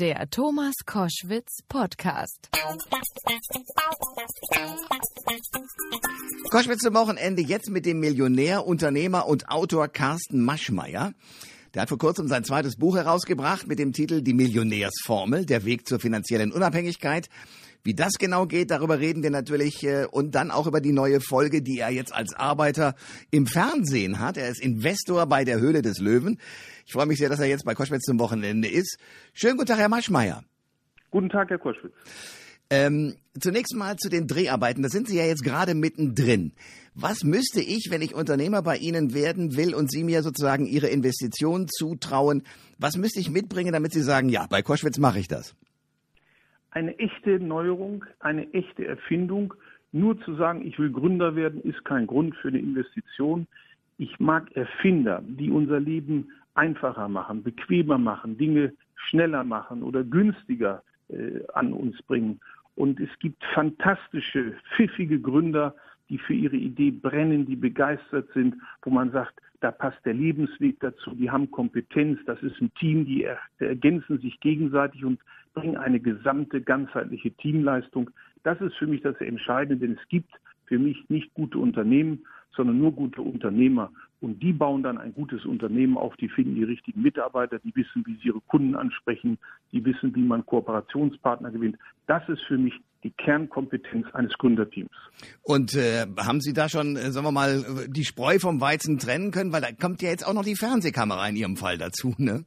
[0.00, 2.48] Der Thomas Koschwitz Podcast.
[6.50, 11.12] Koschwitz zum Wochenende jetzt mit dem Millionär, Unternehmer und Autor Carsten Maschmeyer.
[11.74, 15.86] Der hat vor kurzem sein zweites Buch herausgebracht mit dem Titel Die Millionärsformel, der Weg
[15.86, 17.28] zur finanziellen Unabhängigkeit.
[17.82, 21.22] Wie das genau geht, darüber reden wir natürlich äh, und dann auch über die neue
[21.22, 22.94] Folge, die er jetzt als Arbeiter
[23.30, 24.36] im Fernsehen hat.
[24.36, 26.38] Er ist Investor bei der Höhle des Löwen.
[26.90, 28.98] Ich freue mich sehr, dass er jetzt bei Koschwitz zum Wochenende ist.
[29.32, 30.42] Schönen guten Tag, Herr Maschmeyer.
[31.12, 31.92] Guten Tag, Herr Koschwitz.
[32.68, 34.82] Ähm, zunächst mal zu den Dreharbeiten.
[34.82, 36.50] Da sind Sie ja jetzt gerade mittendrin.
[36.96, 40.88] Was müsste ich, wenn ich Unternehmer bei Ihnen werden will und Sie mir sozusagen Ihre
[40.88, 42.42] Investition zutrauen,
[42.76, 45.54] was müsste ich mitbringen, damit Sie sagen, ja, bei Koschwitz mache ich das?
[46.72, 49.54] Eine echte Neuerung, eine echte Erfindung.
[49.92, 53.46] Nur zu sagen, ich will Gründer werden, ist kein Grund für eine Investition.
[54.00, 60.82] Ich mag Erfinder, die unser Leben einfacher machen, bequemer machen, Dinge schneller machen oder günstiger
[61.10, 62.40] äh, an uns bringen.
[62.76, 65.74] Und es gibt fantastische, pfiffige Gründer,
[66.08, 70.80] die für ihre Idee brennen, die begeistert sind, wo man sagt, da passt der Lebensweg
[70.80, 75.20] dazu, die haben Kompetenz, das ist ein Team, die ergänzen sich gegenseitig und
[75.52, 78.08] bringen eine gesamte, ganzheitliche Teamleistung.
[78.44, 80.32] Das ist für mich das Entscheidende, denn es gibt
[80.70, 83.90] für mich nicht gute Unternehmen, sondern nur gute Unternehmer.
[84.20, 88.04] Und die bauen dann ein gutes Unternehmen auf, die finden die richtigen Mitarbeiter, die wissen,
[88.06, 89.38] wie sie ihre Kunden ansprechen,
[89.72, 91.76] die wissen, wie man Kooperationspartner gewinnt.
[92.06, 94.90] Das ist für mich die Kernkompetenz eines Gründerteams.
[95.42, 99.32] Und äh, haben Sie da schon, äh, sagen wir mal, die Spreu vom Weizen trennen
[99.32, 99.52] können?
[99.52, 102.44] Weil da kommt ja jetzt auch noch die Fernsehkamera in Ihrem Fall dazu, ne?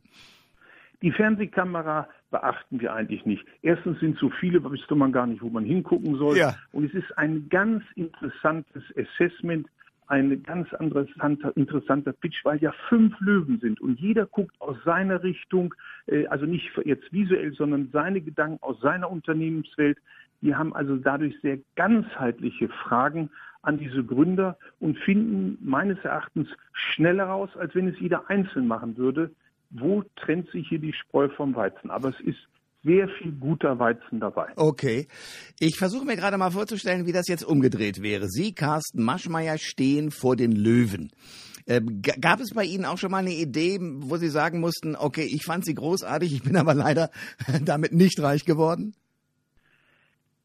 [1.01, 3.45] Die Fernsehkamera beachten wir eigentlich nicht.
[3.61, 6.35] Erstens sind so viele, wüsste man gar nicht, wo man hingucken soll.
[6.35, 6.55] Ja.
[6.71, 9.67] Und es ist ein ganz interessantes Assessment
[10.07, 15.23] ein ganz interessanter, interessanter Pitch, weil ja fünf Löwen sind und jeder guckt aus seiner
[15.23, 15.73] Richtung,
[16.07, 19.97] äh, also nicht jetzt visuell, sondern seine Gedanken aus seiner Unternehmenswelt.
[20.41, 23.29] Wir haben also dadurch sehr ganzheitliche Fragen
[23.61, 28.97] an diese Gründer und finden meines Erachtens schneller raus, als wenn es jeder einzeln machen
[28.97, 29.31] würde.
[29.73, 31.89] Wo trennt sich hier die Spreu vom Weizen?
[31.89, 32.37] Aber es ist
[32.83, 34.51] sehr viel guter Weizen dabei.
[34.55, 35.07] Okay.
[35.59, 38.27] Ich versuche mir gerade mal vorzustellen, wie das jetzt umgedreht wäre.
[38.27, 41.11] Sie, Carsten Maschmeyer, stehen vor den Löwen.
[41.65, 41.81] Äh,
[42.19, 45.45] gab es bei Ihnen auch schon mal eine Idee, wo Sie sagen mussten, okay, ich
[45.45, 47.09] fand sie großartig, ich bin aber leider
[47.65, 48.93] damit nicht reich geworden?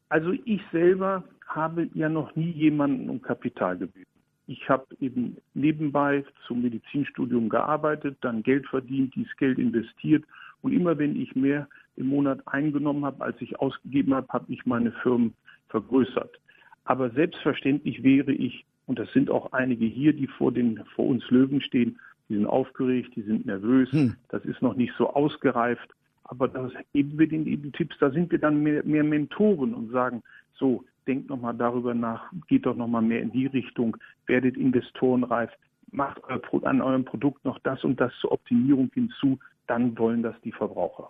[0.07, 4.08] Also ich selber habe ja noch nie jemanden um Kapital gebeten.
[4.49, 10.23] Ich habe eben nebenbei zum Medizinstudium gearbeitet, dann Geld verdient, dieses Geld investiert
[10.63, 11.67] und immer wenn ich mehr
[11.97, 15.35] im Monat eingenommen habe, als ich ausgegeben habe, habe ich meine Firmen
[15.67, 16.39] vergrößert.
[16.85, 21.29] Aber selbstverständlich wäre ich, und das sind auch einige hier, die vor, den, vor uns
[21.29, 24.15] Löwen stehen, die sind aufgeregt, die sind nervös, hm.
[24.29, 25.93] das ist noch nicht so ausgereift.
[26.23, 29.91] Aber das geben wir den eben Tipps, da sind wir dann mehr, mehr Mentoren und
[29.91, 30.23] sagen,
[30.55, 33.97] so, denkt nochmal darüber nach, geht doch nochmal mehr in die Richtung,
[34.27, 35.49] werdet investorenreif,
[35.91, 36.21] macht
[36.63, 41.09] an eurem Produkt noch das und das zur Optimierung hinzu, dann wollen das die Verbraucher.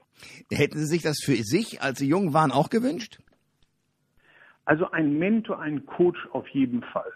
[0.50, 3.20] Hätten Sie sich das für sich, als Sie jung waren, auch gewünscht?
[4.64, 7.12] Also ein Mentor, ein Coach auf jeden Fall.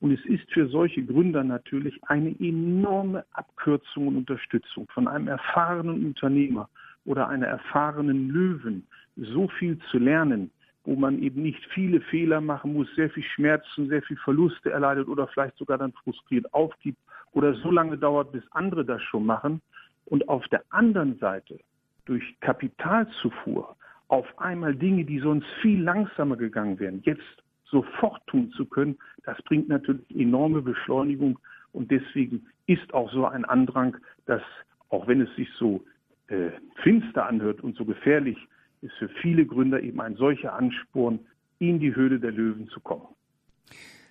[0.00, 6.06] Und es ist für solche Gründer natürlich eine enorme Abkürzung und Unterstützung von einem erfahrenen
[6.06, 6.68] Unternehmer
[7.04, 10.52] oder einer erfahrenen Löwen so viel zu lernen,
[10.88, 15.06] wo man eben nicht viele Fehler machen muss, sehr viel Schmerzen, sehr viel Verluste erleidet
[15.06, 16.98] oder vielleicht sogar dann frustriert aufgibt
[17.32, 19.60] oder so lange dauert, bis andere das schon machen.
[20.06, 21.60] Und auf der anderen Seite
[22.06, 23.76] durch Kapitalzufuhr
[24.08, 29.36] auf einmal Dinge, die sonst viel langsamer gegangen wären, jetzt sofort tun zu können, das
[29.42, 31.38] bringt natürlich enorme Beschleunigung.
[31.72, 33.94] Und deswegen ist auch so ein Andrang,
[34.24, 34.40] dass
[34.88, 35.84] auch wenn es sich so
[36.28, 36.48] äh,
[36.82, 38.38] finster anhört und so gefährlich,
[38.80, 41.20] ist für viele Gründer eben ein solcher Ansporn,
[41.58, 43.06] in die Höhle der Löwen zu kommen.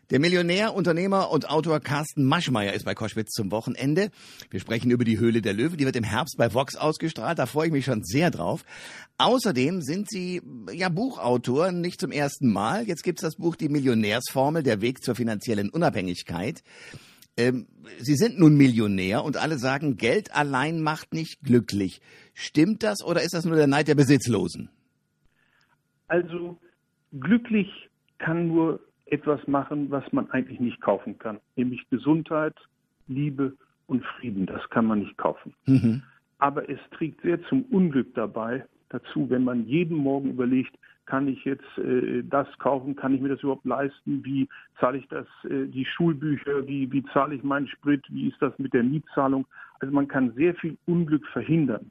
[0.09, 4.09] Der Millionär, Unternehmer und Autor Carsten Maschmeyer ist bei Koschwitz zum Wochenende.
[4.49, 5.75] Wir sprechen über die Höhle der Löwen.
[5.75, 7.37] Die wird im Herbst bei Vox ausgestrahlt.
[7.37, 8.63] Da freue ich mich schon sehr drauf.
[9.17, 10.41] Außerdem sind Sie
[10.71, 12.87] ja Buchautor, nicht zum ersten Mal.
[12.87, 16.63] Jetzt gibt's das Buch Die Millionärsformel, der Weg zur finanziellen Unabhängigkeit.
[17.37, 17.67] Ähm,
[17.99, 22.01] Sie sind nun Millionär und alle sagen, Geld allein macht nicht glücklich.
[22.33, 24.69] Stimmt das oder ist das nur der Neid der Besitzlosen?
[26.07, 26.57] Also
[27.19, 27.69] glücklich
[28.17, 32.55] kann nur etwas machen, was man eigentlich nicht kaufen kann, nämlich Gesundheit,
[33.07, 33.55] Liebe
[33.87, 34.45] und Frieden.
[34.45, 35.53] Das kann man nicht kaufen.
[35.65, 36.03] Mhm.
[36.39, 40.75] Aber es trägt sehr zum Unglück dabei dazu, wenn man jeden Morgen überlegt,
[41.07, 44.47] kann ich jetzt äh, das kaufen, kann ich mir das überhaupt leisten, wie
[44.79, 48.57] zahle ich das, äh, die Schulbücher, wie, wie zahle ich meinen Sprit, wie ist das
[48.59, 49.47] mit der Mietzahlung.
[49.79, 51.89] Also man kann sehr viel Unglück verhindern.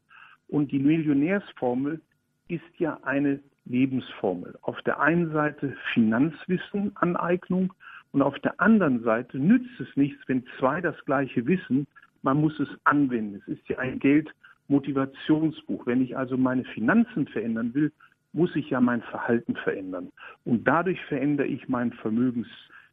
[0.48, 2.00] Und die Millionärsformel
[2.48, 4.56] ist ja eine Lebensformel.
[4.62, 7.72] Auf der einen Seite Finanzwissen, Aneignung
[8.12, 11.86] und auf der anderen Seite nützt es nichts, wenn zwei das gleiche wissen.
[12.22, 13.42] Man muss es anwenden.
[13.42, 15.86] Es ist ja ein Geldmotivationsbuch.
[15.86, 17.92] Wenn ich also meine Finanzen verändern will,
[18.36, 20.12] muss ich ja mein Verhalten verändern.
[20.44, 22.46] Und dadurch verändere ich mein Vermögens,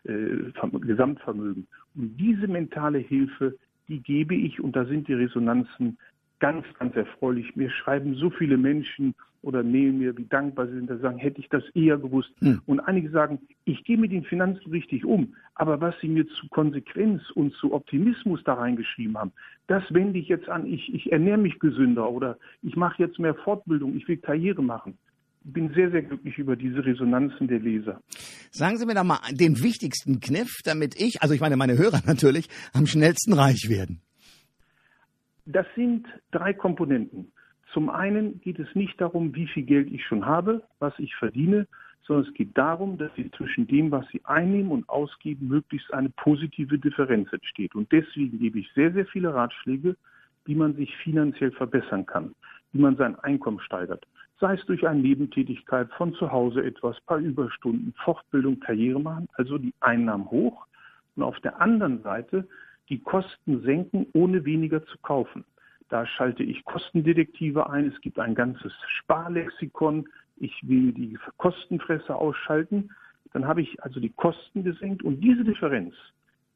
[0.05, 1.67] äh, Gesamtvermögen.
[1.95, 3.55] Und diese mentale Hilfe,
[3.87, 5.97] die gebe ich, und da sind die Resonanzen
[6.39, 7.55] ganz, ganz erfreulich.
[7.55, 11.41] Mir schreiben so viele Menschen oder mailen mir, wie dankbar sie sind, da sagen, hätte
[11.41, 12.31] ich das eher gewusst.
[12.39, 12.61] Hm.
[12.65, 16.47] Und einige sagen, ich gehe mit den Finanzen richtig um, aber was sie mir zu
[16.49, 19.33] Konsequenz und zu Optimismus da reingeschrieben haben,
[19.67, 20.65] das wende ich jetzt an.
[20.65, 24.97] Ich, ich ernähre mich gesünder oder ich mache jetzt mehr Fortbildung, ich will Karriere machen
[25.43, 28.01] bin sehr, sehr glücklich über diese Resonanzen der Leser.
[28.51, 32.01] Sagen Sie mir doch mal den wichtigsten Kniff, damit ich, also ich meine meine Hörer
[32.05, 34.01] natürlich, am schnellsten reich werden.
[35.45, 37.31] Das sind drei Komponenten.
[37.73, 41.67] Zum einen geht es nicht darum, wie viel Geld ich schon habe, was ich verdiene,
[42.05, 46.09] sondern es geht darum, dass Sie zwischen dem, was Sie einnehmen und ausgeben, möglichst eine
[46.09, 47.75] positive Differenz entsteht.
[47.75, 49.95] Und deswegen gebe ich sehr, sehr viele Ratschläge,
[50.45, 52.35] wie man sich finanziell verbessern kann,
[52.73, 54.05] wie man sein Einkommen steigert.
[54.43, 59.57] Sei es durch eine Nebentätigkeit, von zu Hause etwas, paar Überstunden, Fortbildung, Karriere machen, also
[59.57, 60.67] die Einnahmen hoch.
[61.15, 62.45] Und auf der anderen Seite
[62.89, 65.45] die Kosten senken, ohne weniger zu kaufen.
[65.87, 67.87] Da schalte ich Kostendetektive ein.
[67.87, 70.09] Es gibt ein ganzes Sparlexikon.
[70.35, 72.89] Ich will die Kostenfresser ausschalten.
[73.31, 75.95] Dann habe ich also die Kosten gesenkt und diese Differenz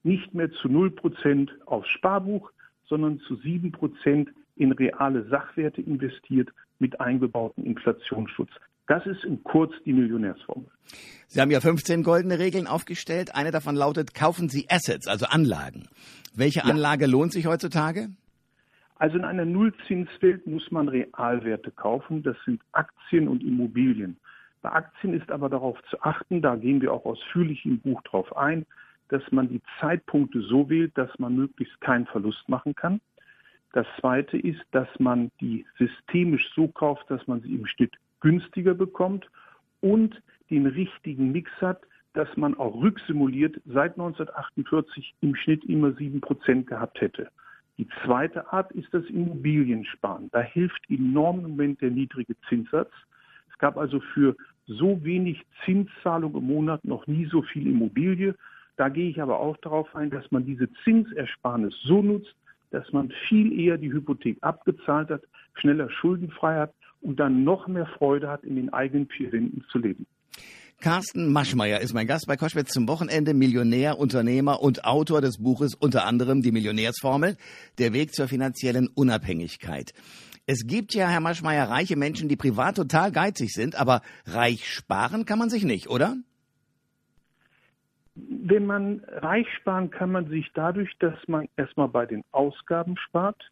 [0.04, 2.52] nicht mehr zu 0% aufs Sparbuch,
[2.84, 6.50] sondern zu 7% in reale Sachwerte investiert
[6.80, 8.52] mit eingebautem Inflationsschutz.
[8.88, 10.70] Das ist in kurz die Millionärsformel.
[11.28, 13.36] Sie haben ja 15 goldene Regeln aufgestellt.
[13.36, 15.90] Eine davon lautet, kaufen Sie Assets, also Anlagen.
[16.34, 16.66] Welche ja.
[16.66, 18.10] Anlage lohnt sich heutzutage?
[18.96, 22.24] Also in einer Nullzinswelt muss man Realwerte kaufen.
[22.24, 24.18] Das sind Aktien und Immobilien.
[24.62, 28.36] Bei Aktien ist aber darauf zu achten, da gehen wir auch ausführlich im Buch drauf
[28.36, 28.66] ein,
[29.10, 33.00] dass man die Zeitpunkte so wählt, dass man möglichst keinen Verlust machen kann.
[33.78, 38.74] Das zweite ist, dass man die systemisch so kauft, dass man sie im Schnitt günstiger
[38.74, 39.30] bekommt
[39.82, 40.20] und
[40.50, 41.82] den richtigen Mix hat,
[42.14, 47.30] dass man auch rücksimuliert seit 1948 im Schnitt immer sieben Prozent gehabt hätte.
[47.78, 50.32] Die zweite Art ist das Immobiliensparen.
[50.32, 52.90] Da hilft enorm im Moment der niedrige Zinssatz.
[53.52, 54.36] Es gab also für
[54.66, 58.34] so wenig Zinszahlung im Monat noch nie so viel Immobilie.
[58.76, 62.36] Da gehe ich aber auch darauf ein, dass man diese Zinsersparnis so nutzt,
[62.72, 65.22] dass man viel eher die Hypothek abgezahlt hat,
[65.54, 69.80] schneller schuldenfrei hat und dann noch mehr Freude hat, in den eigenen vier Wänden zu
[69.80, 70.06] leben.
[70.80, 75.74] Carsten Maschmeyer ist mein Gast bei Koschwitz zum Wochenende, Millionär, Unternehmer und Autor des Buches
[75.74, 77.36] unter anderem Die Millionärsformel,
[77.80, 79.94] der Weg zur finanziellen Unabhängigkeit.
[80.46, 85.26] Es gibt ja, Herr Maschmeyer, reiche Menschen, die privat total geizig sind, aber reich sparen
[85.26, 86.16] kann man sich nicht, oder?
[88.30, 93.52] Wenn man reich sparen kann man sich dadurch, dass man erstmal bei den Ausgaben spart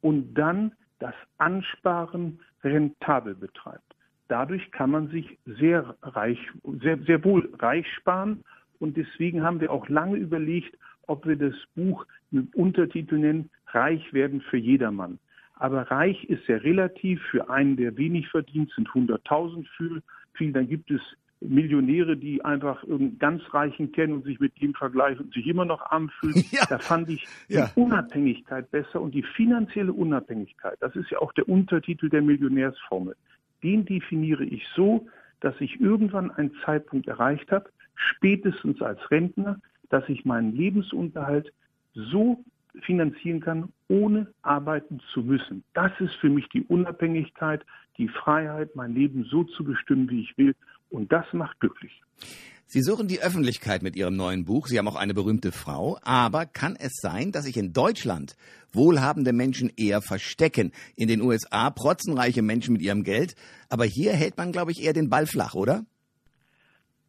[0.00, 3.82] und dann das Ansparen rentabel betreibt.
[4.28, 6.38] Dadurch kann man sich sehr reich,
[6.82, 8.44] sehr, sehr wohl reich sparen.
[8.78, 10.76] Und deswegen haben wir auch lange überlegt,
[11.06, 15.18] ob wir das Buch mit Untertitel nennen, Reich werden für jedermann.
[15.54, 17.20] Aber reich ist ja relativ.
[17.30, 20.52] Für einen, der wenig verdient, sind 100.000 viel.
[20.52, 21.00] Dann gibt es
[21.40, 25.64] Millionäre, die einfach irgendeinen ganz Reichen kennen und sich mit ihm vergleichen und sich immer
[25.64, 26.44] noch arm fühlen.
[26.50, 26.64] Ja.
[26.68, 27.66] Da fand ich ja.
[27.66, 30.76] die Unabhängigkeit besser und die finanzielle Unabhängigkeit.
[30.80, 33.16] Das ist ja auch der Untertitel der Millionärsformel.
[33.62, 35.06] Den definiere ich so,
[35.40, 41.52] dass ich irgendwann einen Zeitpunkt erreicht habe, spätestens als Rentner, dass ich meinen Lebensunterhalt
[41.94, 42.44] so
[42.82, 45.64] finanzieren kann, ohne arbeiten zu müssen.
[45.74, 47.64] Das ist für mich die Unabhängigkeit,
[47.98, 50.54] die Freiheit, mein Leben so zu bestimmen, wie ich will.
[50.90, 52.02] Und das macht glücklich.
[52.68, 54.66] Sie suchen die Öffentlichkeit mit Ihrem neuen Buch.
[54.66, 55.98] Sie haben auch eine berühmte Frau.
[56.02, 58.36] Aber kann es sein, dass sich in Deutschland
[58.72, 60.72] wohlhabende Menschen eher verstecken?
[60.96, 63.36] In den USA protzen reiche Menschen mit ihrem Geld.
[63.68, 65.84] Aber hier hält man, glaube ich, eher den Ball flach, oder?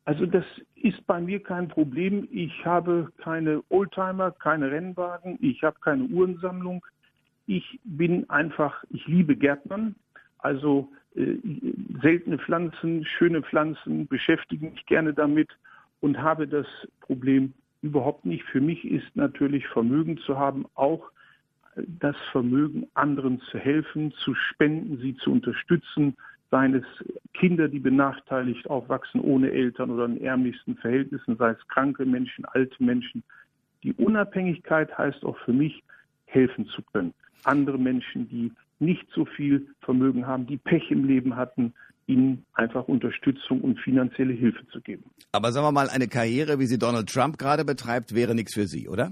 [0.05, 2.27] Also das ist bei mir kein Problem.
[2.31, 6.85] Ich habe keine Oldtimer, keine Rennwagen, ich habe keine Uhrensammlung.
[7.45, 9.95] Ich bin einfach, ich liebe Gärtnern.
[10.47, 11.35] Also äh,
[12.01, 15.49] seltene Pflanzen, schöne Pflanzen, beschäftige mich gerne damit
[15.99, 16.65] und habe das
[17.01, 18.45] Problem überhaupt nicht.
[18.45, 21.11] Für mich ist natürlich Vermögen zu haben, auch
[21.99, 26.15] das Vermögen, anderen zu helfen, zu spenden, sie zu unterstützen,
[26.49, 26.85] seien es
[27.33, 32.81] Kinder, die benachteiligt aufwachsen ohne Eltern oder in ärmlichsten Verhältnissen, sei es kranke Menschen, alte
[32.81, 33.21] Menschen.
[33.83, 35.83] Die Unabhängigkeit heißt auch für mich,
[36.25, 37.13] helfen zu können.
[37.43, 41.73] Andere Menschen, die nicht so viel Vermögen haben, die Pech im Leben hatten,
[42.07, 45.03] ihnen einfach Unterstützung und finanzielle Hilfe zu geben.
[45.31, 48.65] Aber sagen wir mal, eine Karriere, wie sie Donald Trump gerade betreibt, wäre nichts für
[48.65, 49.11] Sie, oder?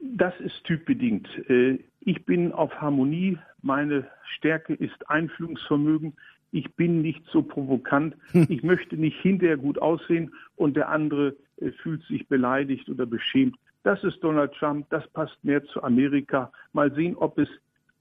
[0.00, 1.28] Das ist typbedingt.
[1.48, 3.38] Äh, ich bin auf Harmonie.
[3.60, 4.06] Meine
[4.36, 6.14] Stärke ist Einfühlungsvermögen.
[6.52, 8.14] Ich bin nicht so provokant.
[8.30, 8.46] Hm.
[8.48, 13.56] Ich möchte nicht hinterher gut aussehen und der andere äh, fühlt sich beleidigt oder beschämt.
[13.82, 14.86] Das ist Donald Trump.
[14.90, 16.52] Das passt mehr zu Amerika.
[16.72, 17.48] Mal sehen, ob es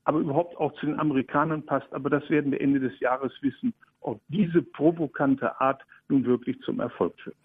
[0.07, 1.91] aber überhaupt auch zu den Amerikanern passt.
[1.91, 6.79] Aber das werden wir Ende des Jahres wissen, ob diese provokante Art nun wirklich zum
[6.79, 7.35] Erfolg führt.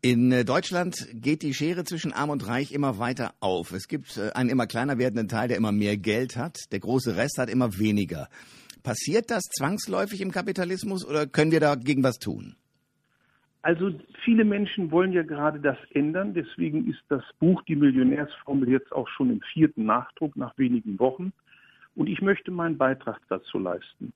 [0.00, 3.72] In äh, Deutschland geht die Schere zwischen Arm und Reich immer weiter auf.
[3.72, 6.58] Es gibt äh, einen immer kleiner werdenden Teil, der immer mehr Geld hat.
[6.70, 8.28] Der große Rest hat immer weniger.
[8.84, 12.54] Passiert das zwangsläufig im Kapitalismus oder können wir dagegen was tun?
[13.62, 13.90] Also
[14.24, 16.34] viele Menschen wollen ja gerade das ändern.
[16.34, 21.32] Deswegen ist das Buch Die Millionärsformel jetzt auch schon im vierten Nachdruck nach wenigen Wochen.
[21.94, 24.12] Und ich möchte meinen Beitrag dazu leisten.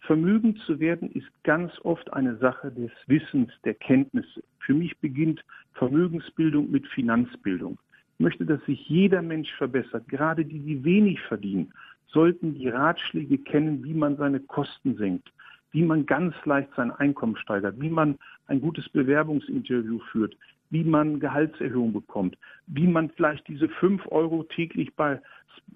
[0.00, 4.42] Vermögend zu werden ist ganz oft eine Sache des Wissens, der Kenntnisse.
[4.60, 5.44] Für mich beginnt
[5.74, 7.78] Vermögensbildung mit Finanzbildung.
[8.14, 10.08] Ich möchte, dass sich jeder Mensch verbessert.
[10.08, 11.72] Gerade die, die wenig verdienen,
[12.06, 15.30] sollten die Ratschläge kennen, wie man seine Kosten senkt,
[15.72, 20.36] wie man ganz leicht sein Einkommen steigert, wie man ein gutes Bewerbungsinterview führt,
[20.70, 25.20] wie man Gehaltserhöhung bekommt, wie man vielleicht diese fünf Euro täglich bei,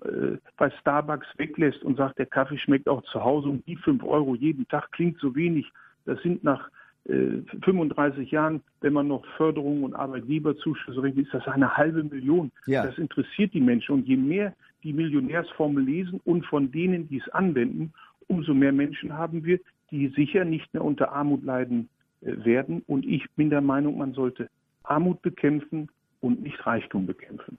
[0.04, 4.04] äh, bei Starbucks weglässt und sagt, der Kaffee schmeckt auch zu Hause und die fünf
[4.04, 5.70] Euro jeden Tag klingt so wenig.
[6.04, 6.70] Das sind nach
[7.04, 12.52] äh, 35 Jahren, wenn man noch Förderungen und Arbeitgeberzuschüsse rechnet, ist das eine halbe Million.
[12.66, 12.86] Ja.
[12.86, 13.92] Das interessiert die Menschen.
[13.92, 17.92] Und je mehr die Millionärsformel lesen und von denen, die es anwenden,
[18.28, 19.58] umso mehr Menschen haben wir,
[19.90, 21.88] die sicher nicht mehr unter Armut leiden
[22.20, 22.82] äh, werden.
[22.86, 24.48] Und ich bin der Meinung, man sollte
[24.92, 25.88] Armut bekämpfen
[26.20, 27.58] und nicht Reichtum bekämpfen.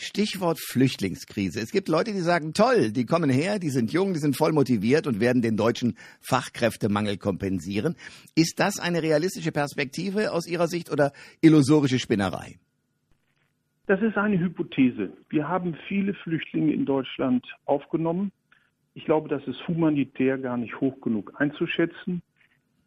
[0.00, 1.58] Stichwort Flüchtlingskrise.
[1.60, 4.52] Es gibt Leute, die sagen, toll, die kommen her, die sind jung, die sind voll
[4.52, 7.96] motiviert und werden den deutschen Fachkräftemangel kompensieren.
[8.36, 12.60] Ist das eine realistische Perspektive aus Ihrer Sicht oder illusorische Spinnerei?
[13.88, 15.12] Das ist eine Hypothese.
[15.30, 18.30] Wir haben viele Flüchtlinge in Deutschland aufgenommen.
[18.94, 22.22] Ich glaube, das ist humanitär gar nicht hoch genug einzuschätzen.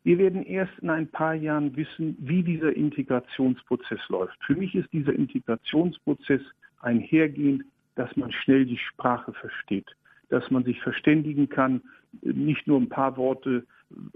[0.03, 4.37] Wir werden erst in ein paar Jahren wissen, wie dieser Integrationsprozess läuft.
[4.43, 6.41] Für mich ist dieser Integrationsprozess
[6.79, 7.63] einhergehend,
[7.95, 9.95] dass man schnell die Sprache versteht,
[10.29, 11.81] dass man sich verständigen kann,
[12.21, 13.65] nicht nur ein paar Worte,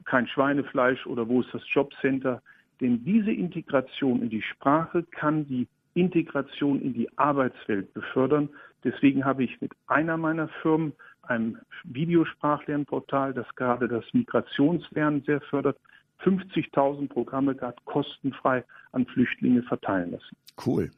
[0.05, 2.41] kein Schweinefleisch oder wo ist das Jobcenter.
[2.81, 8.49] Denn diese Integration in die Sprache kann die Integration in die Arbeitswelt befördern.
[8.83, 10.93] Deswegen habe ich mit einer meiner Firmen
[11.29, 15.77] einem Videosprachlernportal, das gerade das Migrationslernen sehr fördert,
[16.23, 20.35] 50.000 Programme gerade kostenfrei an Flüchtlinge verteilen lassen.
[20.65, 20.91] Cool.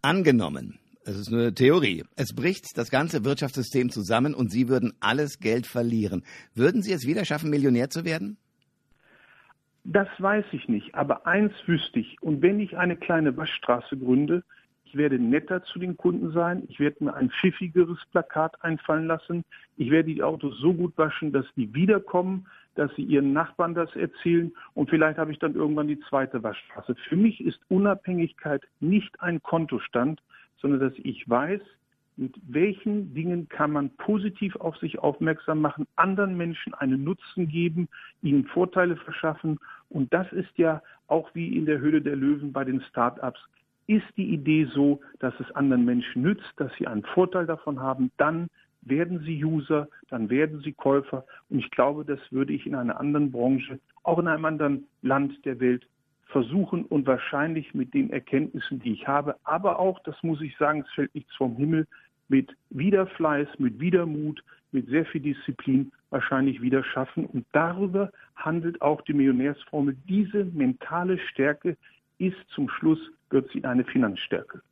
[0.00, 4.94] Angenommen, es ist nur eine Theorie, es bricht das ganze Wirtschaftssystem zusammen und Sie würden
[5.00, 6.24] alles Geld verlieren.
[6.54, 8.36] Würden Sie es wieder schaffen, Millionär zu werden?
[9.84, 12.22] Das weiß ich nicht, aber eins wüsste ich.
[12.22, 14.44] Und wenn ich eine kleine Waschstraße gründe,
[14.92, 16.64] ich werde netter zu den Kunden sein.
[16.68, 19.42] Ich werde mir ein pfiffigeres Plakat einfallen lassen.
[19.78, 23.96] Ich werde die Autos so gut waschen, dass die wiederkommen, dass sie ihren Nachbarn das
[23.96, 24.52] erzählen.
[24.74, 26.94] Und vielleicht habe ich dann irgendwann die zweite Waschstraße.
[27.08, 30.20] Für mich ist Unabhängigkeit nicht ein Kontostand,
[30.60, 31.62] sondern dass ich weiß,
[32.18, 37.88] mit welchen Dingen kann man positiv auf sich aufmerksam machen, anderen Menschen einen Nutzen geben,
[38.20, 39.58] ihnen Vorteile verschaffen.
[39.88, 43.40] Und das ist ja auch wie in der Höhle der Löwen bei den Start-ups
[43.96, 48.10] ist die Idee so, dass es anderen Menschen nützt, dass sie einen Vorteil davon haben,
[48.16, 48.48] dann
[48.82, 51.24] werden sie User, dann werden sie Käufer.
[51.48, 55.44] Und ich glaube, das würde ich in einer anderen Branche, auch in einem anderen Land
[55.44, 55.86] der Welt
[56.26, 60.80] versuchen und wahrscheinlich mit den Erkenntnissen, die ich habe, aber auch, das muss ich sagen,
[60.80, 61.86] es fällt nichts vom Himmel,
[62.28, 67.26] mit Wiederfleiß, mit Wiedermut, mit sehr viel Disziplin wahrscheinlich wieder schaffen.
[67.26, 69.96] Und darüber handelt auch die Millionärsformel.
[70.08, 71.76] Diese mentale Stärke
[72.22, 73.00] ist zum Schluss
[73.30, 74.62] wird sie eine Finanzstärke.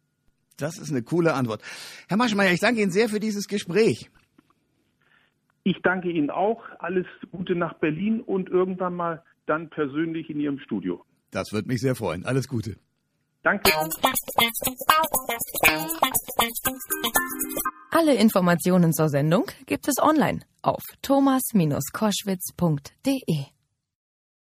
[0.56, 1.62] Das ist eine coole Antwort.
[2.08, 4.10] Herr Maschmeyer, ich danke Ihnen sehr für dieses Gespräch.
[5.64, 6.62] Ich danke Ihnen auch.
[6.78, 11.04] Alles Gute nach Berlin und irgendwann mal dann persönlich in Ihrem Studio.
[11.30, 12.24] Das wird mich sehr freuen.
[12.24, 12.76] Alles Gute.
[13.42, 13.70] Danke.
[17.90, 23.59] Alle Informationen zur Sendung gibt es online auf thomas-koschwitz.de.